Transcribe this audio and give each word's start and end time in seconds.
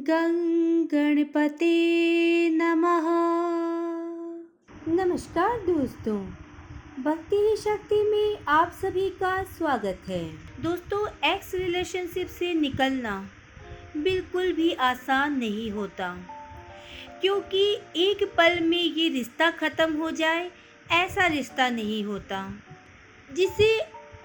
गणपते 0.00 1.68
नमः। 2.50 3.06
नमस्कार 4.88 5.56
दोस्तों, 5.66 6.18
भक्ति 7.02 7.36
ही 7.38 7.56
शक्ति 7.56 8.02
में 8.02 8.44
आप 8.48 8.72
सभी 8.82 9.08
का 9.12 9.42
स्वागत 9.56 10.08
है। 10.08 10.22
दोस्तों 10.62 11.06
एक्स 11.24 11.54
रिलेशनशिप 11.54 12.28
से 12.28 12.52
निकलना 12.54 13.14
बिल्कुल 13.96 14.52
भी 14.52 14.72
आसान 14.72 15.38
नहीं 15.38 15.70
होता, 15.70 16.14
क्योंकि 17.20 17.64
एक 17.98 18.22
पल 18.36 18.60
में 18.60 18.82
ये 18.82 19.08
रिश्ता 19.08 19.50
ख़त्म 19.52 19.92
हो 19.94 20.10
जाए, 20.10 20.50
ऐसा 20.92 21.26
रिश्ता 21.26 21.68
नहीं 21.70 22.04
होता। 22.04 22.44
जिसे 23.30 23.80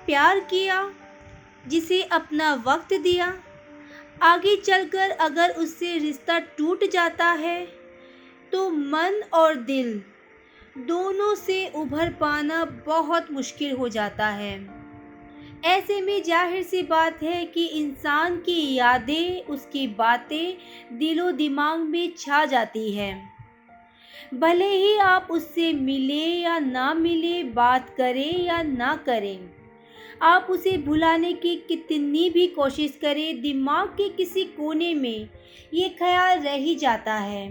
प्यार 0.06 0.40
किया, 0.40 0.92
जिसे 1.68 2.02
अपना 2.12 2.54
वक्त 2.68 2.94
दिया 2.94 3.34
आगे 4.24 4.56
चलकर 4.56 5.10
अगर 5.12 5.52
उससे 5.52 5.98
रिश्ता 5.98 6.38
टूट 6.58 6.84
जाता 6.92 7.26
है 7.32 7.66
तो 8.52 8.70
मन 8.70 9.22
और 9.34 9.56
दिल 9.56 10.02
दोनों 10.78 11.34
से 11.36 11.66
उभर 11.76 12.10
पाना 12.12 12.64
बहुत 12.86 13.32
मुश्किल 13.32 13.76
हो 13.76 13.90
जाता 13.90 14.28
है। 14.28 14.54
ऐसे 15.66 16.00
में 16.02 16.22
ज़ाहिर 16.24 16.64
सी 16.64 16.82
बात 16.84 17.22
है 17.24 17.46
कि 17.46 17.66
इंसान 17.66 18.38
की 18.38 18.74
यादें, 18.76 19.44
उसकी 19.44 19.88
बातें 19.88 20.98
दिलो 20.98 21.32
दिमाग 21.32 21.80
में 21.80 22.14
छा 22.18 22.44
जाती 22.46 22.92
है। 22.92 23.14
भले 24.34 24.70
ही 24.70 24.96
आप 24.98 25.28
उससे 25.32 25.72
मिले 25.74 26.26
या 26.42 26.58
ना 26.60 26.94
मिले, 26.94 27.44
बात 27.44 27.94
करें 27.98 28.46
या 28.46 28.62
ना 28.64 28.96
करें 29.06 29.63
आप 30.24 30.48
उसे 30.50 30.78
भुलाने 30.78 31.34
की 31.34 31.56
कितनी 31.56 32.30
भी 32.30 32.48
कोशिश 32.48 32.98
करें, 33.02 33.42
दिमाग 33.42 33.88
के 33.88 34.10
किसी 34.10 34.44
कोने 34.44 34.94
में 34.94 35.30
ये 35.74 35.90
ख्याल 35.90 36.40
रह 36.40 36.54
ही 36.54 36.76
जाता 36.76 37.14
है। 37.14 37.48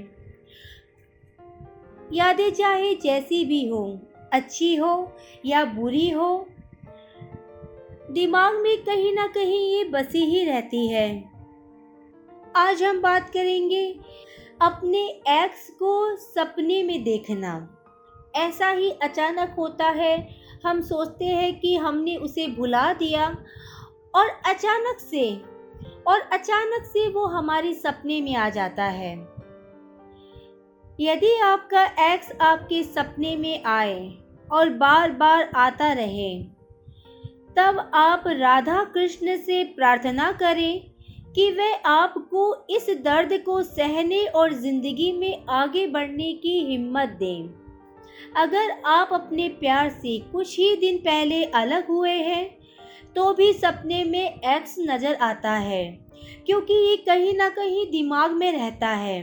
यादें 2.12 2.50
चाहे 2.50 2.94
जैसी 2.94 3.44
भी 3.44 3.68
हो, 3.68 4.00
अच्छी 4.32 4.74
हो 4.76 5.12
या 5.46 5.64
बुरी 5.64 6.10
हो, 6.10 6.46
दिमाग 8.10 8.54
में 8.54 8.82
कहीं 8.82 9.12
ना 9.12 9.26
कहीं 9.26 9.76
ये 9.76 9.84
बसी 9.84 10.24
ही 10.24 10.44
रहती 10.44 10.88
है। 10.88 11.24
आज 12.56 12.82
हम 12.82 13.00
बात 13.00 13.30
करेंगे 13.30 13.98
अपने 14.62 15.06
एक्स 15.28 15.70
को 15.70 16.16
सपने 16.16 16.82
में 16.82 17.02
देखना। 17.04 17.78
ऐसा 18.36 18.70
ही 18.70 18.90
अचानक 18.90 19.54
होता 19.58 19.88
है 19.88 20.41
हम 20.64 20.80
सोचते 20.80 21.24
हैं 21.24 21.58
कि 21.60 21.74
हमने 21.76 22.16
उसे 22.16 22.46
भुला 22.48 22.92
दिया 22.92 23.26
और 24.14 24.28
अचानक 24.46 24.98
से, 25.00 25.32
और 26.06 26.20
अचानक 26.32 26.84
से 26.84 27.08
वो 27.08 27.24
हमारे 27.26 27.72
सपने 27.74 28.20
में 28.20 28.34
आ 28.36 28.48
जाता 28.50 28.84
है। 28.84 29.12
यदि 30.98 31.34
आपका 31.42 31.84
एक्स 32.04 32.32
आपके 32.40 32.82
सपने 32.84 33.36
में 33.36 33.64
आए 33.64 34.12
और 34.48 34.70
बार 34.70 35.12
बार 35.12 35.50
आता 35.56 35.92
रहे, 35.92 36.42
तब 37.56 37.90
आप 37.94 38.24
राधा 38.28 38.82
कृष्ण 38.84 39.36
से 39.36 39.62
प्रार्थना 39.76 40.30
करें 40.32 40.80
कि 41.34 41.50
वे 41.50 41.72
आपको 41.86 42.54
इस 42.70 42.86
दर्द 43.04 43.32
को 43.44 43.62
सहने 43.62 44.24
और 44.26 44.52
ज़िंदगी 44.54 45.10
में 45.12 45.44
आगे 45.50 45.86
बढ़ने 45.86 46.32
की 46.34 46.58
हिम्मत 46.64 47.16
दें। 47.20 47.61
अगर 48.36 48.70
आप 48.86 49.08
अपने 49.12 49.48
प्यार 49.60 49.90
से 49.90 50.18
कुछ 50.32 50.58
ही 50.58 50.74
दिन 50.76 50.96
पहले 50.98 51.44
अलग 51.44 51.88
हुए 51.88 52.10
हैं 52.10 52.44
तो 53.16 53.32
भी 53.34 53.52
सपने 53.52 54.02
में 54.04 54.24
एक्स 54.24 54.76
नज़र 54.80 55.14
आता 55.14 55.52
है, 55.52 55.84
क्योंकि 56.46 56.74
ये 56.74 56.96
कहीं 56.96 57.34
ना 57.34 57.48
कहीं 57.48 57.86
दिमाग 57.90 58.32
में 58.32 58.52
रहता 58.52 58.88
है। 58.88 59.22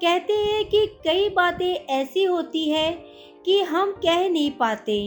कहते 0.00 0.32
हैं 0.32 0.64
कि 0.64 0.86
कई 1.04 1.28
बातें 1.28 1.74
ऐसी 1.74 2.24
होती 2.24 2.68
है 2.70 2.90
कि 3.44 3.60
हम 3.62 3.92
कह 3.92 4.28
नहीं 4.28 4.50
पाते, 4.50 4.98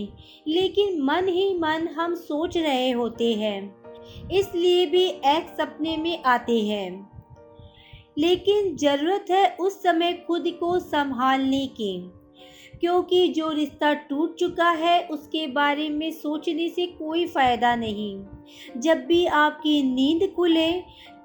लेकिन 0.48 1.02
मन 1.02 1.28
ही 1.28 1.54
मन 1.60 1.88
हम 1.88 2.16
सोच 2.16 2.58
रहे 2.58 2.90
होते 2.92 3.34
हैं। 3.34 4.30
इसलिए 4.32 4.86
भी 4.86 5.06
एक्स 5.06 5.58
सपने 5.58 5.98
में 5.98 6.22
आते 6.24 6.60
हैं। 6.60 7.10
लेकिन 8.18 8.76
ज़रूरत 8.76 9.26
है 9.32 9.48
उस 9.60 9.82
समय 9.84 10.14
खुद 10.28 10.44
को 10.60 10.78
संभालने 10.80 11.66
की। 11.68 11.98
क्योंकि 12.82 13.28
जो 13.28 13.52
रिश्ता 13.52 13.94
टूट 13.94 14.36
चुका 14.36 14.70
है, 14.70 15.02
उसके 15.04 15.46
बारे 15.48 15.90
में 15.90 16.12
सोचने 16.12 16.68
से 16.70 16.86
कोई 16.88 17.26
फ़ायदा 17.28 17.76
नहीं। 17.76 18.24
जब 18.78 19.06
भी 19.06 19.26
आपकी 19.26 19.82
नींद 19.86 20.32
खुले 20.36 20.72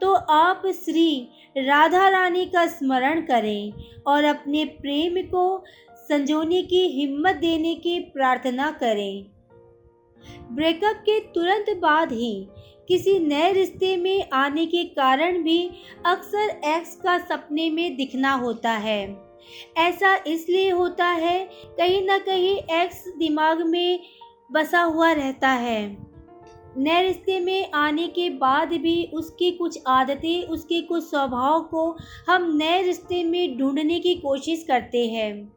तो 0.00 0.12
आप 0.14 0.62
श्री 0.76 1.28
राधा 1.56 2.09
रानी 2.09 2.44
का 2.47 2.66
स्मरण 2.66 3.20
करें 3.20 3.72
और 4.06 4.25
अपने 4.25 4.64
प्रेम 4.64 5.22
को 5.26 5.64
संजोने 6.09 6.62
की 6.62 6.81
हिम्मत 6.91 7.37
देने 7.37 7.75
की 7.75 7.98
प्रार्थना 8.09 8.70
करें। 8.72 9.25
ब्रेकअप 10.53 10.97
के 11.00 11.19
तुरंत 11.34 11.76
बाद 11.78 12.12
ही 12.12 12.47
किसी 12.88 13.19
नए 13.19 13.53
रिश्ते 13.53 13.97
में 13.97 14.31
आने 14.32 14.66
के 14.66 14.84
कारण 14.84 15.43
भी 15.43 15.59
अक्सर 16.06 16.50
एक्स 16.69 16.94
का 16.97 17.19
सपने 17.19 17.69
में 17.70 17.97
दिखना 17.97 18.32
होता 18.34 18.72
है। 18.78 19.06
ऐसा 19.77 20.16
इसलिए 20.27 20.71
होता 20.71 21.06
है, 21.06 21.50
कहीं 21.78 22.06
ना 22.06 22.19
कहीं 22.19 22.56
एक्स 22.56 23.05
दिमाग 23.19 23.62
में 23.62 24.00
बसा 24.53 24.82
हुआ 24.82 25.12
रहता 25.12 25.49
है। 25.49 26.05
नए 26.77 27.03
रिश्ते 27.03 27.41
में 27.41 27.71
आने 27.72 28.06
के 28.06 28.31
बाद 28.31 28.69
भी 28.69 29.10
उसकी 29.15 29.50
कुछ 29.50 29.78
आदतें, 29.87 30.43
उसके 30.43 30.81
कुछ 30.81 31.05
स्वभाव 31.05 31.60
को 31.60 31.97
हम 32.28 32.56
नए 32.56 32.82
रिश्ते 32.82 33.25
में 33.25 33.59
ढूँढने 33.59 34.00
की 34.00 34.15
कोशिश 34.15 34.65
करते 34.69 35.06
हैं। 35.06 35.53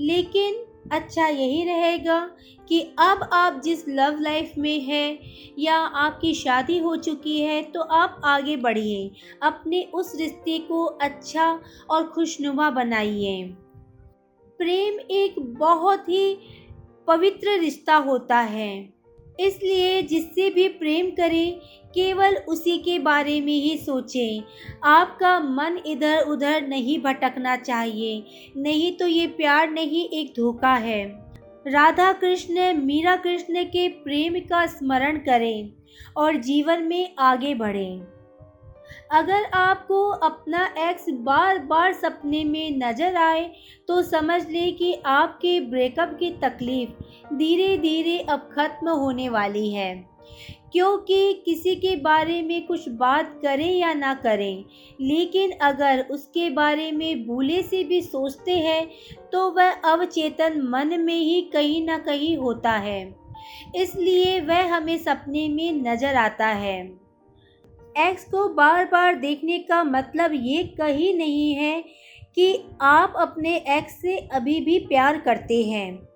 लेकिन 0.00 0.64
अच्छा 0.92 1.26
यही 1.26 1.64
रहेगा 1.64 2.20
कि 2.68 2.80
अब 2.98 3.28
आप 3.32 3.60
जिस 3.64 3.88
लव 3.88 4.18
लाइफ 4.20 4.52
में 4.58 4.80
हैं 4.80 5.18
या 5.58 5.76
आपकी 5.76 6.34
शादी 6.34 6.78
हो 6.78 6.96
चुकी 6.96 7.40
है 7.40 7.62
तो 7.62 7.80
आप 7.80 8.20
आगे 8.24 8.56
बढ़िए, 8.56 9.10
अपने 9.42 9.82
उस 9.94 10.14
रिश्ते 10.16 10.58
को 10.58 10.84
अच्छा 10.84 11.60
और 11.90 12.08
खुशनुमा 12.08 12.70
बनाइए। 12.70 13.44
प्रेम 14.58 14.98
एक 15.10 15.34
बहुत 15.58 16.08
ही 16.08 16.36
पवित्र 17.06 17.58
रिश्ता 17.58 17.96
होता 17.96 18.38
है। 18.38 18.93
इसलिए 19.38 20.02
जिससे 20.02 20.50
भी 20.50 20.68
प्रेम 20.68 21.10
करें, 21.10 21.58
केवल 21.94 22.36
उसी 22.48 22.76
के 22.78 22.98
बारे 22.98 23.40
में 23.40 23.52
ही 23.52 23.76
सोचें। 23.78 24.42
आपका 24.84 25.38
मन 25.40 25.78
इधर 25.86 26.22
उधर 26.22 26.66
नहीं 26.68 26.98
भटकना 26.98 27.56
चाहिए, 27.56 28.24
नहीं 28.56 28.92
तो 28.92 29.06
ये 29.06 29.26
प्यार 29.26 29.70
नहीं 29.70 30.08
एक 30.10 30.32
धोखा 30.36 30.74
है। 30.76 31.04
राधा 31.66 32.12
कृष्ण 32.12 32.72
मीरा 32.76 33.16
कृष्ण 33.16 33.64
के 33.64 33.88
प्रेम 33.88 34.38
का 34.40 34.64
स्मरण 34.66 35.18
करें 35.18 35.72
और 36.16 36.36
जीवन 36.36 36.82
में 36.82 37.14
आगे 37.18 37.54
बढ़ें। 37.54 38.13
अगर 39.14 39.44
आपको 39.54 40.02
अपना 40.22 40.64
एक्स 40.80 41.04
बार 41.22 41.58
बार 41.66 41.92
सपने 41.94 42.42
में 42.44 42.78
नज़र 42.78 43.16
आए 43.18 43.44
तो 43.88 44.02
समझ 44.02 44.40
लें 44.48 44.74
कि 44.76 44.92
आपके 45.06 45.58
ब्रेकअप 45.60 46.16
की 46.20 46.30
तकलीफ़ 46.40 47.34
धीरे 47.34 47.76
धीरे 47.78 48.18
अब 48.20 48.48
ख़त्म 48.52 48.90
होने 48.90 49.28
वाली 49.28 49.68
है। 49.70 49.94
क्योंकि 50.72 51.42
किसी 51.44 51.74
के 51.76 51.94
बारे 51.96 52.40
में 52.42 52.66
कुछ 52.66 52.88
बात 52.90 53.38
करें 53.42 53.70
या 53.70 53.92
ना 53.94 54.14
करें, 54.14 54.64
लेकिन 55.00 55.50
अगर 55.62 56.00
उसके 56.10 56.48
बारे 56.50 56.90
में 56.92 57.26
भूले 57.26 57.62
से 57.62 57.82
भी 57.84 58.00
सोचते 58.02 58.58
हैं 58.58 58.88
तो 59.32 59.50
वह 59.50 59.70
अवचेतन 59.92 60.60
मन 60.68 61.00
में 61.00 61.14
ही 61.14 61.40
कहीं 61.52 61.84
ना 61.86 61.98
कहीं 62.00 62.36
होता 62.36 62.72
है। 62.72 63.00
इसलिए 63.76 64.40
वह 64.40 64.74
हमें 64.74 64.96
सपने 64.98 65.48
में 65.48 65.82
नज़र 65.82 66.14
आता 66.16 66.46
है। 66.46 67.03
एक्स 67.98 68.24
को 68.24 68.48
बार 68.48 68.84
बार 68.84 69.14
देखने 69.14 69.58
का 69.58 69.84
मतलब 69.84 70.30
ये 70.34 70.62
कहीं 70.62 71.14
नहीं 71.14 71.54
है 71.54 71.84
कि 72.34 72.64
आप 72.80 73.12
अपने 73.16 73.56
एक्स 73.56 74.00
से 74.00 74.16
अभी 74.16 74.60
भी 74.60 74.78
प्यार 74.78 75.18
करते 75.20 75.62
हैं। 75.64 76.08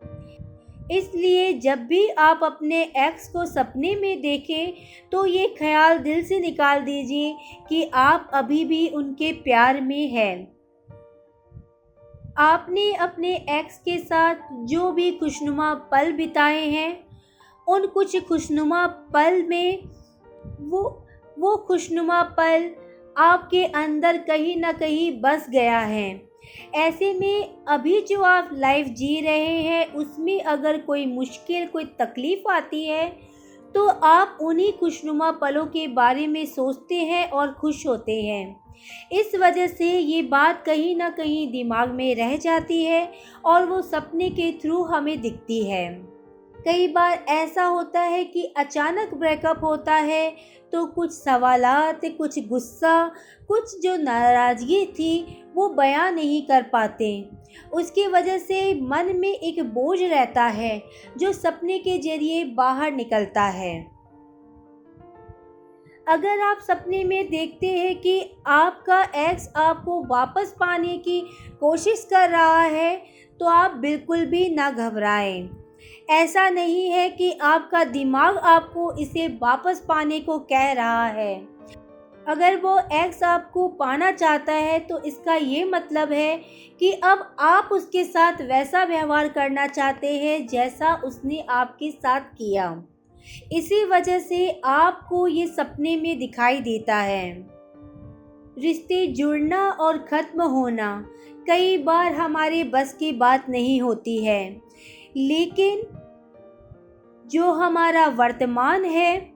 इसलिए 0.92 1.52
जब 1.52 1.78
भी 1.78 2.08
आप 2.08 2.40
अपने 2.42 2.82
एक्स 2.82 3.28
को 3.28 3.46
सपने 3.46 3.94
में 3.96 4.20
देखें 4.20 4.72
तो 5.12 5.26
ये 5.26 5.54
ख्याल 5.58 5.98
दिल 5.98 6.24
से 6.24 6.40
निकाल 6.40 6.80
दीजिए 6.80 7.36
कि 7.68 7.90
आप 7.94 8.30
अभी 8.34 8.64
भी 8.64 8.88
उनके 8.88 9.32
प्यार 9.32 9.80
में 9.80 10.08
हैं। 10.08 10.58
आपने 12.38 12.92
अपने 12.94 13.34
एक्स 13.50 13.78
के 13.78 13.98
साथ 13.98 14.34
जो 14.52 14.92
भी 14.92 15.10
खुशनुमा 15.12 15.74
पल 15.74 16.12
बिताए 16.12 16.66
हैं, 16.66 17.06
उन 17.66 17.86
कुछ 17.86 18.16
खुशनुमा 18.24 18.86
पल 18.86 19.42
में 19.42 19.82
वो 20.60 20.97
वो 21.38 21.56
खुशनुमा 21.68 22.22
पल 22.38 22.70
आपके 23.16 23.64
अंदर 23.64 24.16
कहीं 24.18 24.56
ना 24.56 24.72
कहीं 24.72 25.10
बस 25.20 25.46
गया 25.50 25.78
है। 25.78 26.20
ऐसे 26.74 27.12
में 27.14 27.64
अभी 27.68 28.00
जो 28.00 28.20
आप 28.22 28.50
लाइफ 28.52 28.86
जी 28.88 29.20
रहे 29.20 29.60
हैं, 29.62 29.92
उसमें 29.92 30.40
अगर 30.42 30.78
कोई 30.78 31.06
मुश्किल, 31.06 31.66
कोई 31.66 31.84
तकलीफ़ 32.00 32.50
आती 32.50 32.84
है 32.84 33.08
तो 33.74 33.86
आप 33.86 34.38
उन्हीं 34.42 34.72
खुशनुमा 34.72 35.30
पलों 35.32 35.66
के 35.66 35.86
बारे 35.88 36.26
में 36.26 36.44
सोचते 36.46 36.94
हैं 36.94 37.28
और 37.30 37.52
खुश 37.52 37.86
होते 37.86 38.20
हैं। 38.22 38.60
इस 39.12 39.34
वजह 39.34 39.66
से 39.66 39.90
ये 39.90 40.22
बात 40.22 40.62
कहीं 40.66 40.94
ना 40.96 41.08
कहीं 41.10 41.50
दिमाग 41.52 41.90
में 41.90 42.14
रह 42.14 42.36
जाती 42.36 42.82
है 42.84 43.10
और 43.44 43.66
वो 43.66 43.80
सपने 43.82 44.28
के 44.30 44.50
थ्रू 44.52 44.82
हमें 44.84 45.20
दिखती 45.20 45.62
है। 45.70 46.17
कई 46.64 46.86
बार 46.88 47.24
ऐसा 47.28 47.64
होता 47.64 48.00
है 48.00 48.24
कि 48.24 48.42
अचानक 48.56 49.14
ब्रेकअप 49.14 49.64
होता 49.64 49.94
है 49.94 50.30
तो 50.72 50.84
कुछ 50.86 51.12
सवालात, 51.12 52.00
कुछ 52.18 52.38
गुस्सा, 52.48 53.10
कुछ 53.48 53.78
जो 53.80 53.96
नाराज़गी 53.96 54.84
थी, 54.86 55.44
वो 55.54 55.68
बयां 55.68 56.10
नहीं 56.14 56.42
कर 56.42 56.62
पाते। 56.62 57.08
उसकी 57.72 58.06
वजह 58.06 58.38
से 58.38 58.58
मन 58.80 59.12
में 59.16 59.28
एक 59.28 59.62
बोझ 59.64 60.00
रहता 60.02 60.44
है, 60.44 60.82
जो 61.16 61.32
सपने 61.32 61.78
के 61.78 61.98
ज़रिए 61.98 62.44
बाहर 62.54 62.92
निकलता 62.92 63.42
है। 63.42 63.76
अगर 66.06 66.40
आप 66.40 66.58
सपने 66.60 67.02
में 67.04 67.28
देखते 67.30 67.66
हैं 67.66 67.94
कि 68.00 68.20
आपका 68.46 69.00
एक्स 69.22 69.48
आपको 69.56 70.00
वापस 70.06 70.54
पाने 70.60 70.96
की 70.98 71.20
कोशिश 71.60 72.06
कर 72.10 72.28
रहा 72.30 72.60
है 72.60 72.96
तो 73.40 73.46
आप 73.46 73.74
बिल्कुल 73.76 74.24
भी 74.26 74.48
ना 74.54 74.70
घबराएँ। 74.70 75.48
ऐसा 76.10 76.48
नहीं 76.50 76.90
है 76.90 77.08
कि 77.10 77.30
आपका 77.42 77.84
दिमाग 77.84 78.36
आपको 78.36 78.92
इसे 78.98 79.26
वापस 79.42 79.84
पाने 79.88 80.20
को 80.20 80.38
कह 80.38 80.72
रहा 80.72 81.06
है। 81.06 81.36
अगर 82.26 82.56
वो 82.56 82.78
एक्स 82.94 83.22
आपको 83.22 83.66
पाना 83.74 84.10
चाहता 84.12 84.52
है 84.52 84.78
तो 84.78 84.98
इसका 85.02 85.34
ये 85.34 85.64
मतलब 85.64 86.12
है 86.12 86.36
कि 86.80 86.90
अब 86.92 87.36
आप 87.40 87.68
उसके 87.72 88.04
साथ 88.04 88.42
वैसा 88.42 88.82
व्यवहार 88.84 89.28
करना 89.28 89.66
चाहते 89.66 90.12
हैं 90.14 90.46
जैसा 90.46 90.94
उसने 91.04 91.44
आपके 91.50 91.90
साथ 91.90 92.20
किया। 92.32 92.70
इसी 93.52 93.84
वजह 93.84 94.18
से 94.18 94.48
आपको 94.64 95.26
ये 95.28 95.46
सपने 95.46 95.96
में 95.96 96.18
दिखाई 96.18 96.60
देता 96.60 96.96
है। 96.96 97.30
रिश्ते 98.58 99.06
जुड़ना 99.06 99.68
और 99.70 99.98
ख़त्म 100.06 100.42
होना 100.42 101.04
कई 101.48 101.76
बार 101.78 102.12
हमारे 102.12 102.62
बस 102.64 102.92
की 102.92 103.12
बात 103.14 103.48
नहीं 103.48 103.80
होती 103.80 104.16
है। 104.24 104.60
लेकिन 105.16 105.82
जो 107.26 107.52
हमारा 107.52 108.06
वर्तमान 108.06 108.84
है, 108.84 109.32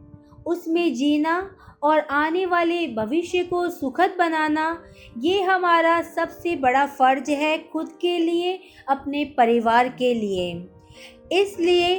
उसमें 0.46 0.94
जीना 0.94 1.50
और 1.82 1.98
आने 1.98 2.46
वाले 2.46 2.86
भविष्य 2.86 3.42
को 3.44 3.68
सुखद 3.70 4.14
बनाना, 4.18 4.82
ये 5.18 5.42
हमारा 5.42 6.00
सबसे 6.02 6.56
बड़ा 6.56 6.86
फ़र्ज़ 6.86 7.30
है 7.30 7.56
खुद 7.72 7.88
के 8.00 8.18
लिए, 8.18 8.58
अपने 8.88 9.24
परिवार 9.38 9.88
के 9.88 10.14
लिए। 10.14 10.52
इसलिए 11.32 11.96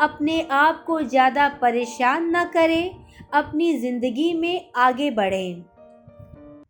अपने 0.00 0.40
आप 0.50 0.84
को 0.86 1.00
ज़्यादा 1.02 1.48
परेशान 1.48 2.36
न 2.36 2.44
करें, 2.44 3.04
अपनी 3.34 3.72
ज़िंदगी 3.78 4.32
में 4.34 4.70
आगे 4.76 5.10
बढ़ें। 5.10 5.75